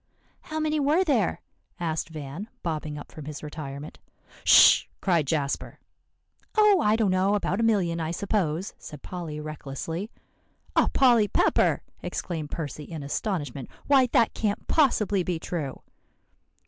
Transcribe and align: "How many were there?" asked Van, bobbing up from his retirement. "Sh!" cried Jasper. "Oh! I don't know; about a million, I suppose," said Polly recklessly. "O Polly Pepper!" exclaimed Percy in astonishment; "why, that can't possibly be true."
"How 0.45 0.59
many 0.59 0.79
were 0.79 1.03
there?" 1.03 1.41
asked 1.79 2.09
Van, 2.09 2.49
bobbing 2.63 2.97
up 2.97 3.11
from 3.11 3.25
his 3.25 3.43
retirement. 3.43 3.99
"Sh!" 4.43 4.85
cried 4.99 5.27
Jasper. 5.27 5.77
"Oh! 6.57 6.81
I 6.83 6.95
don't 6.95 7.11
know; 7.11 7.35
about 7.35 7.59
a 7.59 7.63
million, 7.63 7.99
I 7.99 8.09
suppose," 8.09 8.73
said 8.79 9.03
Polly 9.03 9.39
recklessly. 9.39 10.09
"O 10.75 10.87
Polly 10.91 11.27
Pepper!" 11.27 11.83
exclaimed 12.01 12.49
Percy 12.49 12.85
in 12.85 13.03
astonishment; 13.03 13.69
"why, 13.85 14.07
that 14.07 14.33
can't 14.33 14.67
possibly 14.67 15.21
be 15.21 15.37
true." 15.37 15.83